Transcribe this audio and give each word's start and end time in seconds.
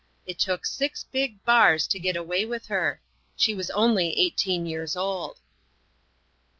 It 0.25 0.39
took 0.39 0.65
six 0.65 1.03
big 1.03 1.45
bars 1.45 1.85
to 1.85 1.99
get 1.99 2.15
away 2.15 2.43
with 2.43 2.65
her. 2.73 3.01
She 3.35 3.53
was 3.53 3.69
only 3.69 4.19
18 4.19 4.65
years 4.65 4.97
old." 4.97 5.37